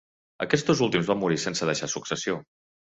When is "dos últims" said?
0.69-1.11